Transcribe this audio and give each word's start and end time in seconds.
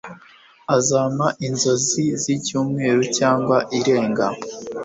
azampa 0.77 1.27
inzozi 1.47 2.03
zicyumweru 2.23 3.01
cyangwa 3.17 3.57
irenga 3.77 4.25